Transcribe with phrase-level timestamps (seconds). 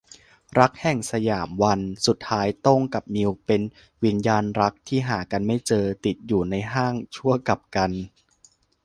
[0.59, 3.61] รักแห่งสยามวัน- สุดท้ายโต้งกับมิวเป็น
[4.03, 8.03] วิญญาณรักที่หากันไม่เจอ ติดอยู่ในห้างชั่วกัปกัลป์